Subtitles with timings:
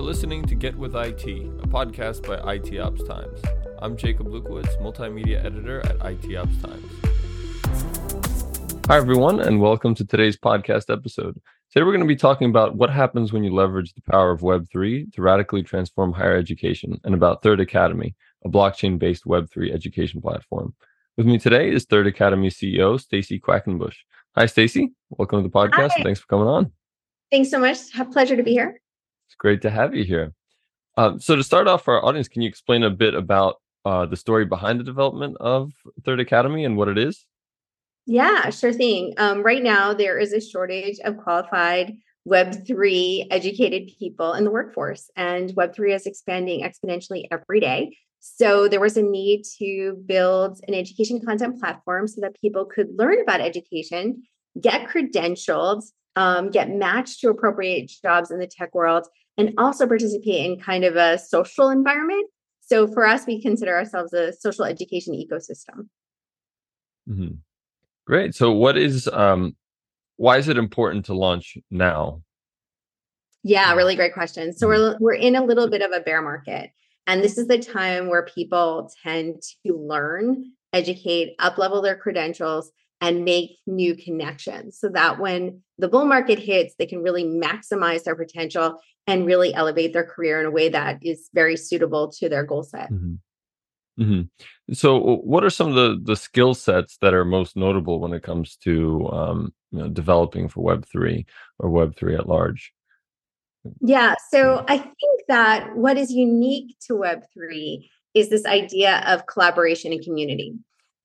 [0.00, 3.38] are listening to Get With IT, a podcast by IT Ops Times.
[3.80, 6.86] I'm Jakub Lewkowicz, multimedia editor at IT Ops Times.
[8.86, 11.38] Hi, everyone, and welcome to today's podcast episode.
[11.70, 14.40] Today, we're going to be talking about what happens when you leverage the power of
[14.40, 20.22] Web3 to radically transform higher education and about Third Academy, a blockchain based Web3 education
[20.22, 20.74] platform.
[21.18, 23.96] With me today is Third Academy CEO Stacy Quackenbush.
[24.34, 24.92] Hi, Stacy.
[25.10, 25.96] Welcome to the podcast.
[25.96, 26.72] And thanks for coming on.
[27.30, 27.92] Thanks so much.
[27.92, 28.79] Have a pleasure to be here.
[29.40, 30.34] Great to have you here.
[30.98, 34.04] Um, so, to start off for our audience, can you explain a bit about uh,
[34.04, 35.72] the story behind the development of
[36.04, 37.24] Third Academy and what it is?
[38.04, 39.14] Yeah, sure thing.
[39.16, 41.96] Um, right now, there is a shortage of qualified
[42.28, 47.96] Web3 educated people in the workforce, and Web3 is expanding exponentially every day.
[48.18, 52.88] So, there was a need to build an education content platform so that people could
[52.94, 54.22] learn about education,
[54.60, 55.82] get credentialed,
[56.16, 60.84] um, get matched to appropriate jobs in the tech world, and also participate in kind
[60.84, 62.28] of a social environment.
[62.60, 65.88] So for us, we consider ourselves a social education ecosystem.
[67.08, 67.34] Mm-hmm.
[68.06, 68.34] Great.
[68.34, 69.56] So what is um,
[70.16, 72.22] why is it important to launch now?
[73.42, 74.52] Yeah, really great question.
[74.52, 75.00] So mm-hmm.
[75.00, 76.70] we're we're in a little bit of a bear market.
[77.06, 82.70] And this is the time where people tend to learn, educate, up level their credentials,
[83.00, 88.04] and make new connections so that when the bull market hits, they can really maximize
[88.04, 92.28] their potential and really elevate their career in a way that is very suitable to
[92.28, 92.92] their goal set.
[92.92, 93.14] Mm-hmm.
[94.00, 94.74] Mm-hmm.
[94.74, 98.22] So, what are some of the the skill sets that are most notable when it
[98.22, 101.26] comes to um, you know, developing for Web three
[101.58, 102.72] or Web three at large?
[103.80, 109.26] Yeah, so I think that what is unique to Web three is this idea of
[109.26, 110.54] collaboration and community.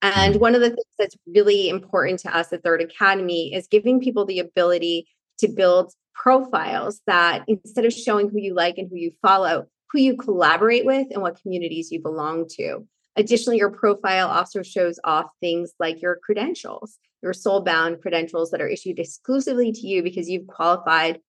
[0.06, 0.40] And mm-hmm.
[0.40, 4.24] one of the things that's really important to us at Third Academy is giving people
[4.24, 5.08] the ability
[5.40, 10.00] to build profiles that instead of showing who you like and who you follow, who
[10.00, 12.88] you collaborate with and what communities you belong to.
[13.16, 18.62] Additionally, your profile also shows off things like your credentials, your soul bound credentials that
[18.62, 21.20] are issued exclusively to you because you've qualified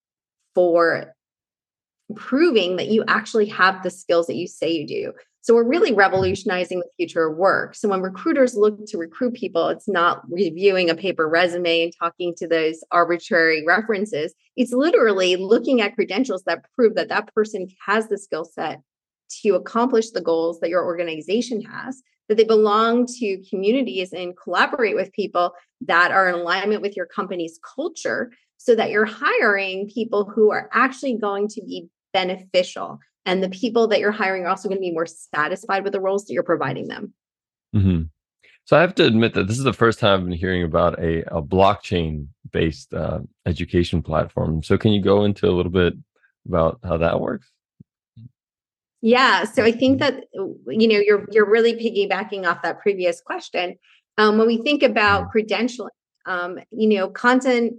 [0.53, 1.15] for
[2.15, 5.13] proving that you actually have the skills that you say you do.
[5.41, 7.73] So we're really revolutionizing the future of work.
[7.73, 12.33] So when recruiters look to recruit people, it's not reviewing a paper resume and talking
[12.35, 14.33] to those arbitrary references.
[14.57, 18.81] It's literally looking at credentials that prove that that person has the skill set
[19.41, 24.95] to accomplish the goals that your organization has, that they belong to communities and collaborate
[24.95, 30.25] with people that are in alignment with your company's culture so that you're hiring people
[30.25, 34.69] who are actually going to be beneficial and the people that you're hiring are also
[34.69, 37.13] going to be more satisfied with the roles that you're providing them.
[37.75, 38.03] Mm-hmm.
[38.63, 40.97] So I have to admit that this is the first time I've been hearing about
[40.97, 44.63] a, a blockchain based uh, education platform.
[44.63, 45.93] So can you go into a little bit
[46.47, 47.51] about how that works?
[49.01, 53.77] Yeah, so I think that you know you're you're really piggybacking off that previous question.
[54.17, 55.37] Um, when we think about mm-hmm.
[55.37, 55.89] credentialing,
[56.25, 57.73] um, you know, content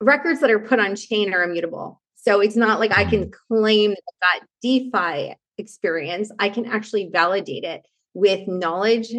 [0.00, 2.01] records that are put on chain are immutable.
[2.22, 3.54] So it's not like I can mm-hmm.
[3.54, 3.90] claim
[4.20, 6.30] that DeFi experience.
[6.38, 7.82] I can actually validate it
[8.14, 9.12] with knowledge,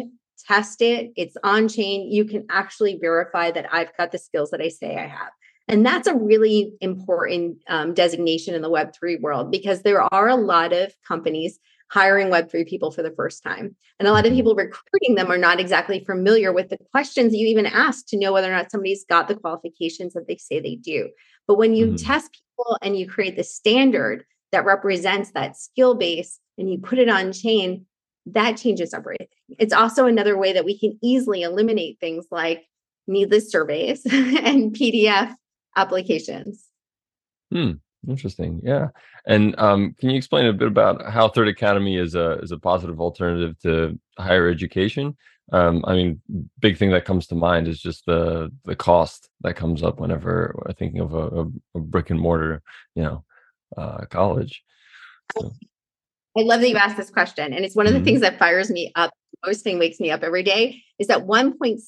[0.46, 1.12] test it.
[1.16, 2.10] It's on chain.
[2.10, 5.30] You can actually verify that I've got the skills that I say I have.
[5.68, 10.36] And that's a really important um, designation in the Web3 world because there are a
[10.36, 11.58] lot of companies
[11.90, 13.74] hiring Web3 people for the first time.
[13.98, 14.38] And a lot of mm-hmm.
[14.38, 18.18] people recruiting them are not exactly familiar with the questions that you even ask to
[18.18, 21.08] know whether or not somebody's got the qualifications that they say they do.
[21.46, 21.96] But when you mm-hmm.
[21.96, 26.98] test people and you create the standard that represents that skill base and you put
[26.98, 27.86] it on chain,
[28.26, 29.26] that changes everything.
[29.58, 32.64] It's also another way that we can easily eliminate things like
[33.06, 35.34] needless surveys and PDF
[35.76, 36.66] applications.
[37.52, 37.72] Hmm.
[38.08, 38.60] Interesting.
[38.62, 38.88] Yeah.
[39.26, 42.58] And um, can you explain a bit about how Third Academy is a is a
[42.58, 45.16] positive alternative to higher education?
[45.52, 46.20] Um, I mean,
[46.58, 50.54] big thing that comes to mind is just the the cost that comes up whenever
[50.56, 52.62] we're thinking of a, a, brick and mortar,
[52.94, 53.24] you know,
[53.76, 54.62] uh, college.
[55.38, 55.52] So.
[56.36, 58.06] I love that you asked this question, and it's one of the mm-hmm.
[58.06, 59.12] things that fires me up.
[59.46, 61.80] Most thing wakes me up every day is that 1.6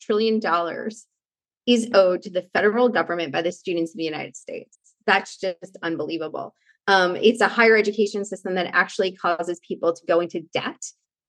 [0.00, 1.06] trillion dollars
[1.66, 4.76] is owed to the federal government by the students of the United States.
[5.06, 6.54] That's just unbelievable.
[6.86, 10.82] Um, it's a higher education system that actually causes people to go into debt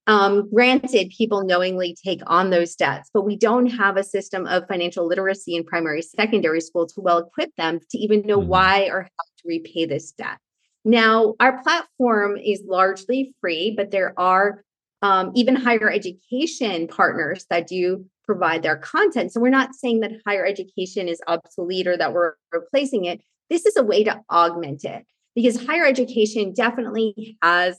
[0.07, 4.67] um, granted, people knowingly take on those debts, but we don't have a system of
[4.67, 8.49] financial literacy in primary, secondary school to well equip them to even know mm-hmm.
[8.49, 10.37] why or how to repay this debt.
[10.83, 14.63] Now, our platform is largely free, but there are
[15.01, 19.31] um, even higher education partners that do provide their content.
[19.33, 23.21] So we're not saying that higher education is obsolete or that we're replacing it.
[23.49, 25.05] This is a way to augment it.
[25.35, 27.77] because higher education definitely has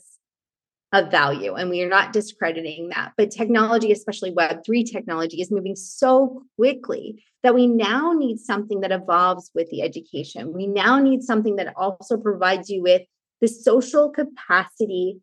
[0.93, 3.11] a value and we are not discrediting that.
[3.17, 8.91] But technology especially web3 technology is moving so quickly that we now need something that
[8.91, 10.53] evolves with the education.
[10.53, 13.01] We now need something that also provides you with
[13.41, 15.19] the social capacity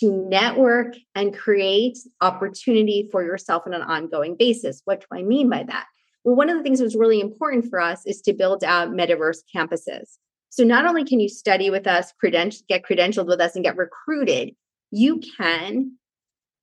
[0.00, 4.82] to network and create opportunity for yourself on an ongoing basis.
[4.84, 5.86] What do i mean by that?
[6.24, 8.90] Well one of the things that was really important for us is to build out
[8.90, 10.18] metaverse campuses.
[10.50, 14.54] So not only can you study with us, get credentialed with us, and get recruited,
[14.96, 15.96] you can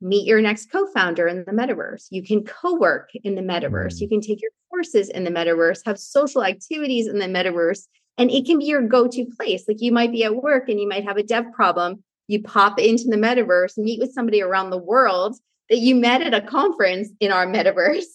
[0.02, 2.08] meet your next co-founder in the metaverse.
[2.10, 4.02] You can co-work in the metaverse.
[4.02, 4.12] You mm.
[4.12, 7.84] can take your courses in the metaverse, have social activities in the metaverse,
[8.18, 9.64] and it can be your go-to place.
[9.68, 12.04] Like you might be at work and you might have a dev problem.
[12.28, 15.36] You pop into the metaverse, meet with somebody around the world
[15.70, 18.06] that you met at a conference in our metaverse,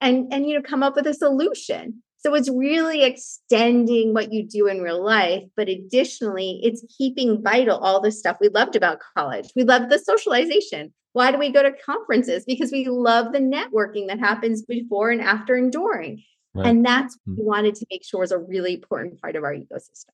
[0.00, 2.02] and and you know come up with a solution.
[2.26, 7.78] So it's really extending what you do in real life, but additionally, it's keeping vital
[7.78, 9.48] all the stuff we loved about college.
[9.54, 10.92] We love the socialization.
[11.12, 12.44] Why do we go to conferences?
[12.44, 16.24] Because we love the networking that happens before and after and during.
[16.52, 16.66] Right.
[16.66, 17.42] And that's what mm-hmm.
[17.42, 20.10] we wanted to make sure is a really important part of our ecosystem.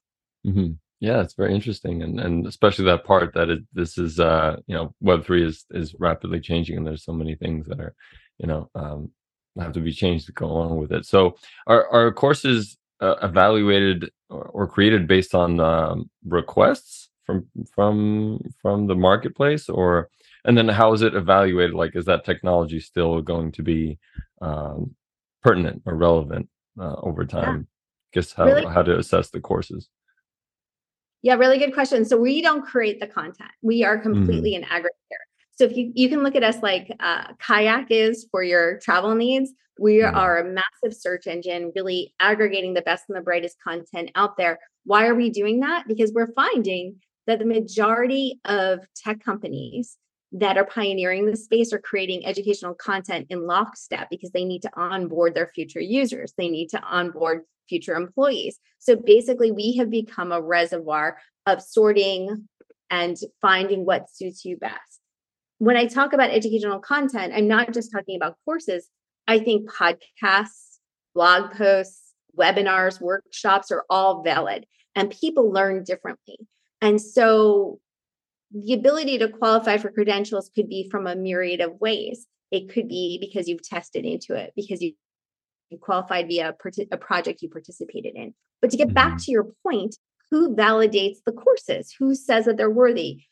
[0.47, 0.73] Mm-hmm.
[1.01, 4.75] Yeah, it's very interesting, and and especially that part that it, this is, uh, you
[4.75, 7.95] know, Web three is is rapidly changing, and there's so many things that are,
[8.37, 9.13] you know, um,
[9.59, 11.07] have to be changed to go along with it.
[11.07, 18.41] So, are are courses uh, evaluated or, or, created based on um, requests from from
[18.61, 20.09] from the marketplace, or
[20.45, 21.75] and then how is it evaluated?
[21.75, 23.99] Like, is that technology still going to be
[24.41, 24.95] um,
[25.43, 26.49] pertinent or relevant
[26.81, 27.67] uh, over time?
[28.15, 28.21] Yeah.
[28.21, 28.67] Guess how really?
[28.67, 29.89] how to assess the courses.
[31.23, 32.05] Yeah, really good question.
[32.05, 33.51] So we don't create the content.
[33.63, 34.13] We are mm-hmm.
[34.13, 34.65] completely mm-hmm.
[34.73, 35.23] an aggregator.
[35.63, 39.15] So if you, you can look at us like uh, Kayak is for your travel
[39.15, 40.13] needs, we mm-hmm.
[40.13, 44.59] are a massive search engine, really aggregating the best and the brightest content out there.
[44.87, 45.85] Why are we doing that?
[45.87, 46.97] Because we're finding
[47.29, 49.99] that the majority of tech companies
[50.33, 54.71] that are pioneering the space are creating educational content in lockstep because they need to
[54.75, 56.33] onboard their future users.
[56.37, 58.59] They need to onboard future employees.
[58.81, 62.49] So basically, we have become a reservoir of sorting
[62.91, 65.02] and finding what suits you best
[65.63, 68.89] when I talk about educational content, I'm not just talking about courses.
[69.29, 70.79] I think podcasts,
[71.15, 74.67] blog posts, webinars, workshops are all valid
[74.97, 76.37] and people learn differently.
[76.81, 77.79] And so
[78.51, 82.27] the ability to qualify for credentials could be from a myriad of ways.
[82.51, 84.95] It could be because you've tested into it, because you
[85.81, 86.57] qualified via
[86.91, 88.35] a project you participated in.
[88.61, 89.17] But to get back mm-hmm.
[89.19, 89.95] to your point,
[90.29, 91.95] who validates the courses?
[92.01, 93.27] Who says that they're worthy?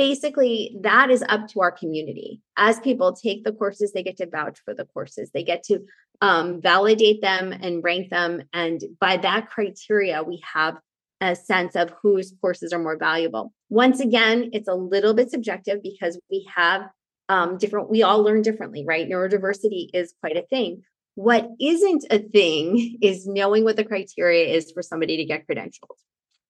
[0.00, 2.40] Basically that is up to our community.
[2.56, 5.30] As people take the courses they get to vouch for the courses.
[5.30, 5.80] They get to
[6.22, 8.42] um, validate them and rank them.
[8.54, 10.78] And by that criteria we have
[11.20, 13.52] a sense of whose courses are more valuable.
[13.68, 16.88] Once again it's a little bit subjective because we have
[17.28, 19.06] um, different we all learn differently right?
[19.06, 20.80] Neurodiversity is quite a thing.
[21.14, 26.00] What isn't a thing is knowing what the criteria is for somebody to get credentialed.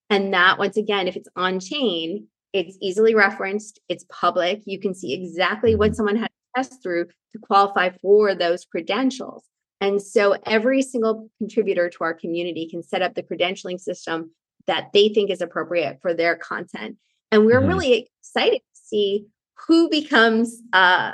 [0.09, 4.63] And that once again if it's on chain it's easily referenced, it's public.
[4.67, 5.97] You can see exactly what mm-hmm.
[5.97, 9.45] someone had to test through to qualify for those credentials.
[9.81, 14.33] And so every single contributor to our community can set up the credentialing system
[14.67, 16.97] that they think is appropriate for their content.
[17.33, 19.27] And we're really excited to see
[19.67, 21.13] who becomes uh,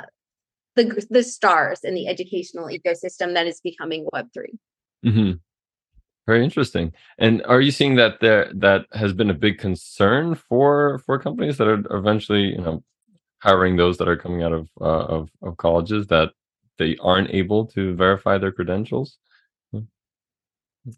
[0.75, 4.45] the, the stars in the educational ecosystem that is becoming Web3.
[5.05, 5.31] Mm-hmm.
[6.27, 6.93] Very interesting.
[7.17, 11.57] And are you seeing that there that has been a big concern for for companies
[11.57, 12.83] that are eventually, you know,
[13.39, 16.33] hiring those that are coming out of uh, of, of colleges that
[16.77, 19.17] they aren't able to verify their credentials?
[19.71, 19.87] Hmm.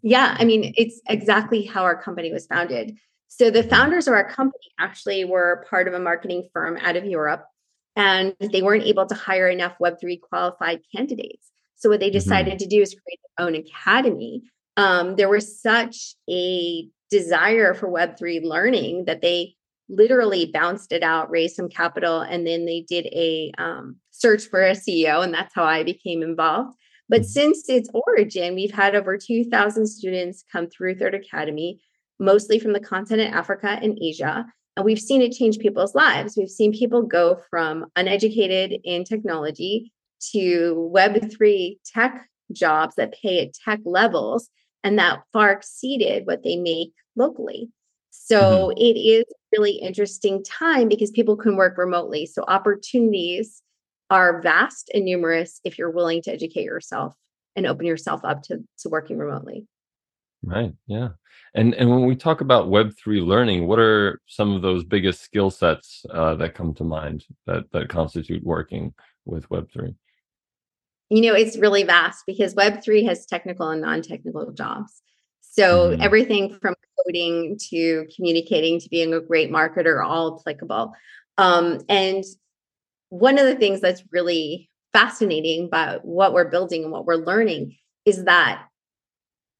[0.02, 2.96] Yeah, I mean, it's exactly how our company was founded.
[3.28, 3.70] So the mm-hmm.
[3.70, 7.46] founders of our company actually were part of a marketing firm out of Europe
[7.94, 11.52] and they weren't able to hire enough web3 qualified candidates.
[11.76, 12.14] So what they mm-hmm.
[12.14, 12.58] decided mm-hmm.
[12.58, 14.42] to do is create their own academy
[14.76, 19.54] um, there was such a desire for Web3 learning that they
[19.88, 24.62] literally bounced it out, raised some capital, and then they did a um, search for
[24.62, 26.76] a CEO, and that's how I became involved.
[27.08, 27.28] But mm-hmm.
[27.28, 31.80] since its origin, we've had over 2,000 students come through Third Academy,
[32.18, 34.46] mostly from the continent Africa and Asia.
[34.76, 36.36] And we've seen it change people's lives.
[36.36, 39.92] We've seen people go from uneducated in technology
[40.32, 44.48] to Web3 tech jobs that pay at tech levels
[44.82, 47.70] and that far exceeded what they make locally.
[48.10, 48.78] So mm-hmm.
[48.78, 52.26] it is really interesting time because people can work remotely.
[52.26, 53.62] So opportunities
[54.08, 57.14] are vast and numerous if you're willing to educate yourself
[57.56, 59.66] and open yourself up to, to working remotely.
[60.42, 60.72] Right.
[60.86, 61.10] Yeah.
[61.54, 65.22] And and when we talk about Web three learning, what are some of those biggest
[65.22, 68.94] skill sets uh, that come to mind that that constitute working
[69.26, 69.94] with Web three?
[71.10, 75.02] You know, it's really vast because Web three has technical and non-technical jobs.
[75.40, 76.02] So mm-hmm.
[76.02, 76.74] everything from
[77.04, 80.92] coding to communicating to being a great marketer all applicable.
[81.38, 82.24] Um, and
[83.08, 87.76] one of the things that's really fascinating about what we're building and what we're learning
[88.04, 88.64] is that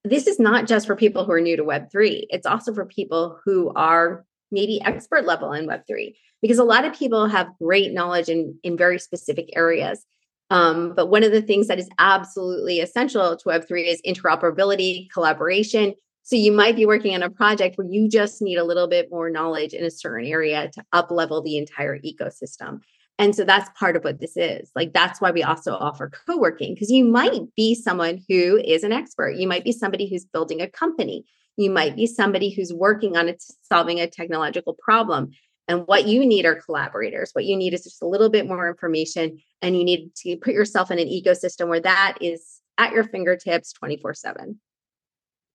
[0.04, 3.38] this is not just for people who are new to Web3, it's also for people
[3.45, 8.28] who are maybe expert level in Web3, because a lot of people have great knowledge
[8.28, 10.04] in, in very specific areas.
[10.50, 15.95] Um, but one of the things that is absolutely essential to Web3 is interoperability, collaboration.
[16.23, 19.09] So you might be working on a project where you just need a little bit
[19.11, 22.80] more knowledge in a certain area to up level the entire ecosystem.
[23.19, 24.71] And so that's part of what this is.
[24.75, 28.83] Like, that's why we also offer co working, because you might be someone who is
[28.83, 29.37] an expert.
[29.37, 31.25] You might be somebody who's building a company.
[31.57, 35.33] You might be somebody who's working on it, solving a technological problem.
[35.71, 37.31] And what you need are collaborators.
[37.33, 39.39] What you need is just a little bit more information.
[39.62, 43.73] And you need to put yourself in an ecosystem where that is at your fingertips
[43.75, 44.59] 24 7.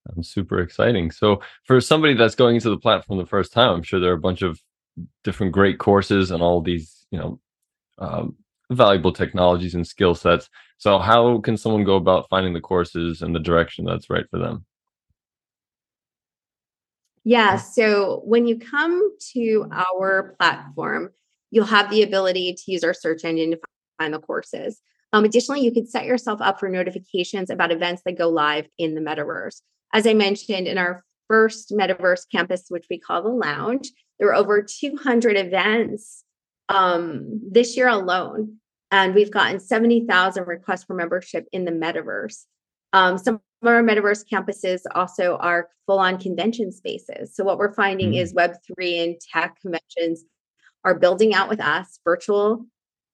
[0.08, 1.12] I'm super exciting.
[1.12, 4.16] So, for somebody that's going into the platform the first time, I'm sure there are
[4.16, 4.58] a bunch of
[5.26, 7.40] different great courses and all these, you know,
[7.98, 8.38] um,
[8.72, 10.50] valuable technologies and skill sets.
[10.78, 14.40] So, how can someone go about finding the courses and the direction that's right for
[14.40, 14.66] them?
[17.26, 17.58] Yeah.
[17.58, 21.10] So, when you come to our platform,
[21.50, 23.60] you'll have the ability to use our search engine to
[23.98, 24.80] find the courses.
[25.12, 28.94] Um, additionally, you can set yourself up for notifications about events that go live in
[28.94, 29.62] the metaverse.
[29.92, 34.36] As I mentioned in our first metaverse campus, which we call the lounge, there were
[34.36, 36.24] over 200 events
[36.70, 38.58] um, this year alone.
[38.92, 42.44] And we've gotten 70,000 requests for membership in the metaverse.
[42.96, 47.36] Um, some of our metaverse campuses also are full on convention spaces.
[47.36, 48.22] So, what we're finding mm-hmm.
[48.22, 50.24] is Web3 and tech conventions
[50.86, 52.66] are building out with us virtual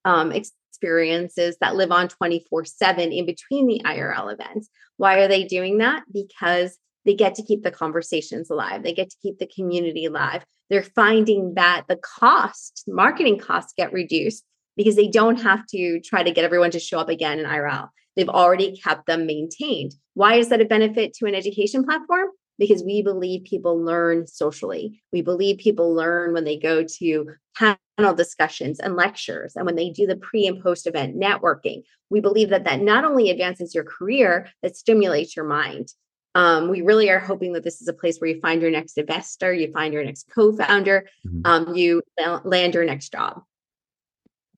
[0.05, 4.69] um, experiences that live on 24 7 in between the IRL events.
[4.97, 6.03] Why are they doing that?
[6.13, 10.45] Because they get to keep the conversations alive, they get to keep the community alive.
[10.69, 14.43] They're finding that the cost, marketing costs get reduced
[14.77, 17.89] because they don't have to try to get everyone to show up again in IRL.
[18.15, 19.93] They've already kept them maintained.
[20.13, 22.29] Why is that a benefit to an education platform?
[22.59, 25.01] Because we believe people learn socially.
[25.11, 27.25] We believe people learn when they go to
[27.57, 31.83] panel discussions and lectures and when they do the pre and post event networking.
[32.09, 35.89] We believe that that not only advances your career, that stimulates your mind.
[36.33, 38.97] Um, we really are hoping that this is a place where you find your next
[38.97, 41.41] investor, you find your next co-founder, mm-hmm.
[41.45, 42.01] um, you
[42.43, 43.41] land your next job.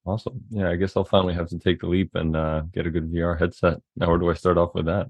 [0.06, 0.42] Awesome.
[0.50, 3.12] Yeah, I guess I'll finally have to take the leap and uh, get a good
[3.12, 3.80] VR headset.
[3.96, 5.08] Now, where do I start off with that?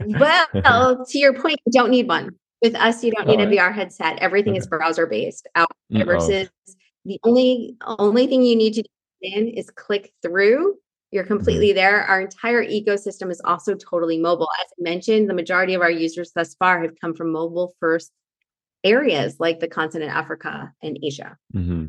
[0.00, 2.30] well, to your point, you don't need one.
[2.60, 4.18] With us, you don't need a VR headset.
[4.18, 4.58] Everything okay.
[4.58, 5.48] is browser based.
[5.56, 6.72] Mm, versus oh.
[7.06, 8.88] the only only thing you need to do
[9.22, 10.76] in is click through
[11.12, 11.34] you're mm-hmm.
[11.34, 12.02] completely there.
[12.04, 14.48] Our entire ecosystem is also totally mobile.
[14.60, 18.10] As I mentioned, the majority of our users thus far have come from mobile first
[18.82, 21.36] areas like the continent Africa and Asia.
[21.54, 21.86] Mm-hmm.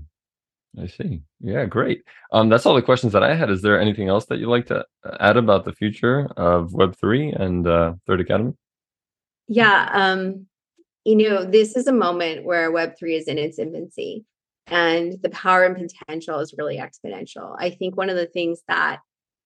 [0.81, 1.21] I see.
[1.39, 2.03] Yeah, great.
[2.31, 3.49] Um, that's all the questions that I had.
[3.49, 7.39] Is there anything else that you'd like to uh, add about the future of Web3
[7.39, 8.53] and uh, Third Academy?
[9.47, 9.89] Yeah.
[9.91, 10.47] Um,
[11.05, 14.25] you know, this is a moment where Web3 is in its infancy
[14.67, 17.55] and the power and potential is really exponential.
[17.59, 18.99] I think one of the things that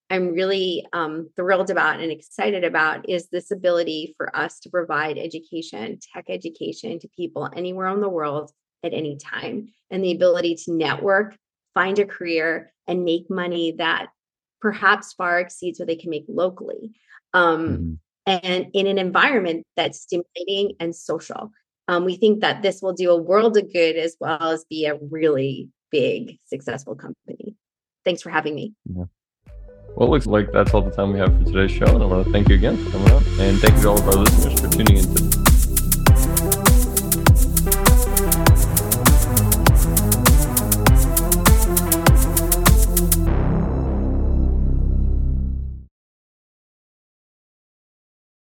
[0.09, 5.17] I'm really um, thrilled about and excited about is this ability for us to provide
[5.17, 8.51] education, tech education to people anywhere in the world
[8.87, 11.37] at any time, and the ability to network,
[11.73, 14.07] find a career, and make money that
[14.61, 16.93] perhaps far exceeds what they can make locally.
[17.33, 17.93] Um, mm-hmm.
[18.25, 21.51] And in an environment that's stimulating and social.
[21.87, 24.85] Um, we think that this will do a world of good as well as be
[24.85, 27.55] a really big, successful company.
[28.03, 28.73] Thanks for having me.
[28.83, 29.05] Yeah.
[29.95, 31.85] Well, it looks like that's all the time we have for today's show.
[31.85, 33.23] And I want to thank you again for coming on.
[33.39, 35.26] And thank you to all of our listeners for tuning in